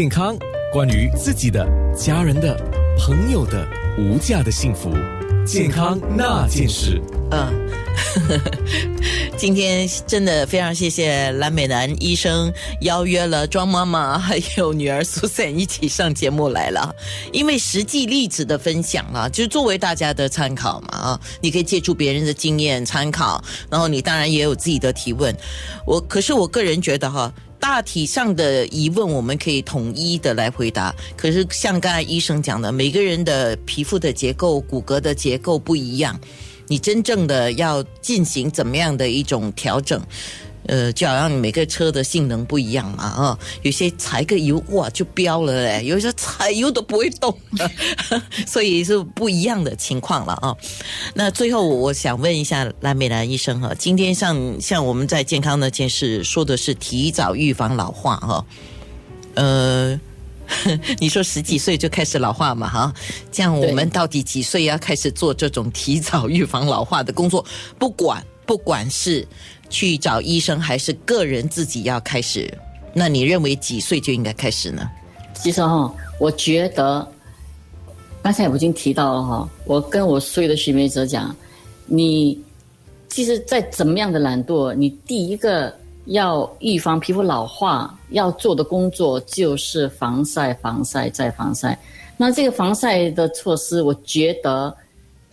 [0.00, 0.38] 健康，
[0.72, 2.56] 关于自己的、家人的、
[2.96, 3.66] 朋友的
[3.98, 4.94] 无价的幸福，
[5.44, 7.02] 健康那件事。
[7.32, 7.68] 嗯，
[9.36, 16.94] 今天真的非常谢谢蓝美男医生邀约了庄妈妈还有女儿苏珊一起上节目来了，
[17.32, 25.36] 因为实际例子的分享啊，就是作为大家的参考嘛啊，你可以借助别人的经验参考，然后你当然也有自己的提问。
[25.84, 27.34] 我可是我个人觉得哈。
[27.60, 36.18] 大体上的疑问我们可以统一的来回答，可是像刚才医生讲的，每个人的皮肤的结构、骨骼的结构不一样，
[36.66, 40.00] 你真正的要进行怎么样的一种调整？
[40.68, 47.36] 呃，就好像每个车的性能不一样嘛，啊，有些踩个油哇就飙了嘞，有些踩油都不会动，
[48.46, 50.54] 所以是不一样的情况了啊。
[51.14, 58.44] 那最后我想问一下蓝美兰医生哈，今天像像我们在健康那件事说的是提早预防老化哈，
[59.36, 59.98] 呃，
[61.00, 62.92] 你说十几岁就开始老化嘛哈，
[63.32, 67.42] 这样我们到底几岁要开始做这种提早预防老化的工作？
[67.78, 69.24] 不管不管是。
[69.70, 72.50] 去找医生还是个人自己要开始？
[72.94, 74.88] 那你认为几岁就应该开始呢？
[75.34, 77.06] 其实哈，我觉得
[78.22, 81.36] 刚才我已经提到了哈，我跟我所有的学妹者讲，
[81.84, 82.42] 你
[83.10, 85.70] 其实再怎么样的懒惰，你第一个
[86.06, 91.78] 要预防皮肤老化要做的工作就是防晒、防晒再防晒。
[92.16, 94.74] 那这个防晒的措施，我觉得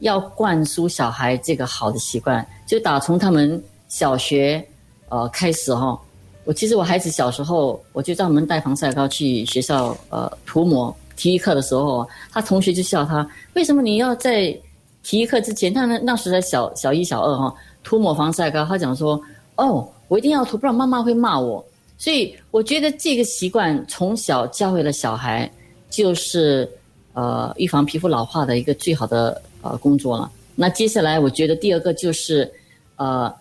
[0.00, 3.62] 要灌输小孩这个好的习惯，就打从他们。
[3.90, 4.62] 小学，
[5.08, 5.98] 呃，开始哈，
[6.44, 10.94] 我其实我孩子小时候，我就让他们带防晒膏去学校，呃，涂抹。
[11.16, 14.54] 体育课的时候，他同学就笑他，为什么你要在
[15.02, 15.72] 体育课之前？
[15.72, 18.62] 他那那时在小小一、小二哈，涂抹防晒膏。
[18.62, 19.18] 他讲说，
[19.56, 21.64] 哦，我一定要涂，不然妈妈会骂我。
[21.96, 25.50] 所以我觉得这个习惯从小教会了小孩，
[25.88, 26.70] 就是
[27.14, 30.30] 呃预防皮肤老化的一个最好的呃工作了。
[30.54, 32.50] 那接下来我觉得第二个就是
[32.96, 33.32] 呃。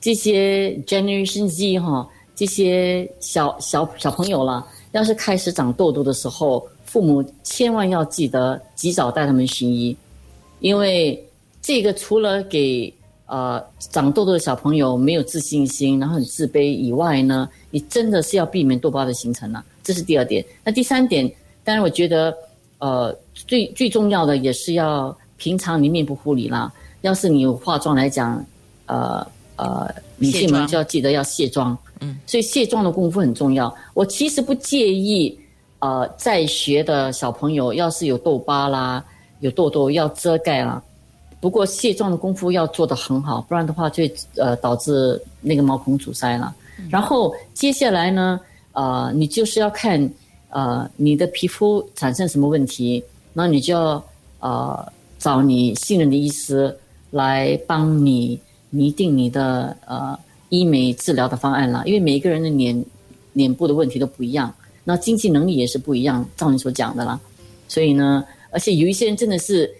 [0.00, 9.96] 这些 Generation Z 哈，这些小小小朋友了，要是开始长痘痘的时候，父母千万要记得及早带他们寻医，
[10.60, 11.20] 因为
[11.60, 12.94] 这个除了给
[13.26, 13.60] 呃
[13.90, 20.42] 长痘痘的小朋友没有自信心，然后很自卑以外呢，你真的是要避免痘疤的形成了，这是第二点。
[20.62, 21.28] 那第三点，
[21.64, 22.32] 当然我觉得
[22.78, 26.70] 呃最最重要的也是要平常你面部护理啦。
[27.00, 28.44] 要是你有化妆来讲，
[28.84, 29.26] 呃。
[29.60, 33.74] 呃，女性们就要记得要卸妆，嗯，所以卸妆的功夫很重要。
[33.92, 35.36] 我其实不介意，
[35.80, 39.04] 呃，在学的小朋友要是有痘疤啦、
[39.40, 40.80] 有痘痘要遮盖啦，
[41.40, 44.04] 不过卸妆的功夫要做得很好，不然的话就
[44.36, 46.54] 呃导致那个毛孔阻塞了。
[46.88, 48.38] 然后接下来呢，
[48.74, 50.08] 呃，你就是要看
[50.50, 54.04] 呃你的皮肤产生什么问题，那你就要
[54.38, 56.76] 呃找你信任的医师
[57.10, 58.40] 来帮你。
[58.70, 60.14] 拟定你的呃
[60.50, 62.84] 医美治疗的方案了，因为每一个人的脸
[63.32, 67.18] 脸部的问题都不一样，那经济能力也是不一样，照你所讲的啦。
[67.66, 69.74] 所以呢，而且有一些人真的是，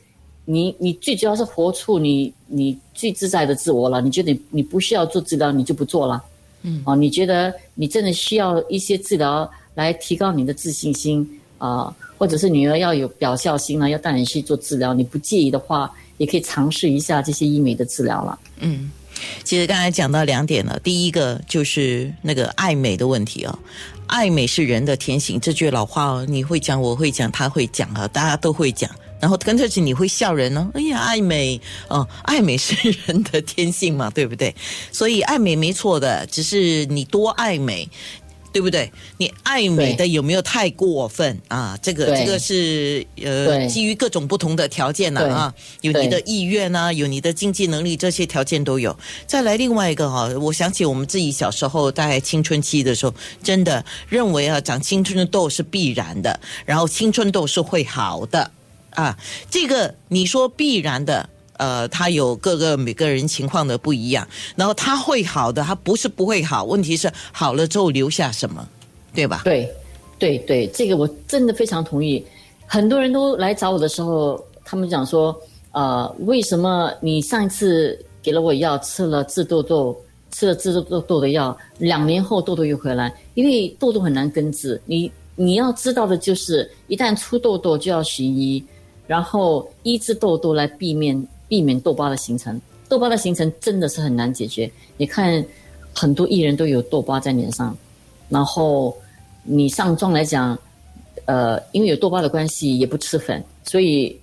[0.47, 4.01] 你你最主要是活出你你最自在的自我了。
[4.01, 6.25] 你觉得你不需要做治疗，你就不做了。
[6.63, 11.29] 嗯，哦，你觉得你真的需要一些治疗来提高你的自信心
[11.59, 15.93] 啊，或者是女儿要有表孝心呢，要带你去做治疗，你不介意的话。
[16.19, 18.37] 也可以尝试一下这些医美的治疗了。
[18.59, 18.91] 嗯，
[19.45, 23.57] 其实刚才讲到两点了，第一个就是那个爱美的问题哦，
[24.09, 28.91] 爱美是人的天性，这句老话哦，你会讲，我会讲，他会讲啊，大家都会讲。
[29.21, 32.75] 然后跟着起你会笑人呢，哎呀，爱美哦，爱美是
[33.07, 34.53] 人的天性嘛，对不对？
[34.91, 37.89] 所以爱美没错的，只是你多爱美。
[38.53, 38.91] 对不对？
[39.19, 41.79] 你爱美的有没有太过分啊？
[41.83, 48.97] 这个这个是呃，基于各种不同的条件呢啊，有你的意愿啊，有你的经济能力，这些条件都有。
[49.27, 58.51] 再来另外一个哈，我想起我们自己小时候大概青春期的时候，真的认为啊，长青春痘是必然的，然后青春痘是会好的
[58.91, 59.19] 啊。
[59.51, 61.29] 这个你说必然的。
[61.59, 64.27] 呃，他有各个每个人情况的不一样，
[64.57, 68.67] 然后他会好的，他不是不会好，问题是好了之后留下什么，
[69.13, 69.43] 对吧？
[69.45, 69.69] 对，
[70.19, 72.25] 对对，这个我真的非常同意。
[72.65, 75.37] 很多人都来找我的时候，他们讲说，
[75.73, 79.97] 呃，为什么你上一次给了我药，吃了治痘痘，
[80.31, 83.13] 吃了治痘痘的药，两年后痘痘又回来？
[83.35, 88.63] 因为痘痘很难根治，你你要知道的就是，一旦出痘痘就要寻医，
[89.09, 91.27] 然后医治痘痘来避免。
[91.49, 94.71] 避免痘疤的形成，痘疤的形成真的是很难解决。
[94.97, 95.45] 你看，
[95.95, 97.77] 很多艺人都有痘疤在脸上，
[98.29, 98.97] 然后
[99.43, 100.57] 你上妆来讲，
[101.25, 104.19] 呃，因为有痘疤的关系，也不吃粉，所以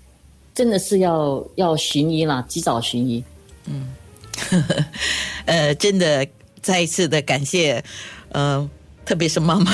[0.53, 3.23] 真的是要要寻医啦，及早寻医。
[3.65, 3.93] 嗯
[5.45, 6.27] 呃，真的
[6.61, 7.83] 再一次的感谢，
[8.29, 8.69] 呃。
[9.05, 9.71] 特别是妈妈，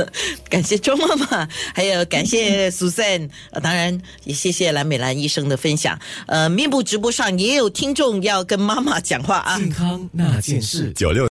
[0.48, 5.98] 感谢周妈妈，还有感谢苏珊，呃，当然也谢谢蓝美兰医生的分享。
[6.26, 9.58] 呃，面部直播上也有听众要跟妈妈讲话啊。
[9.58, 11.26] 健康那件事，九六。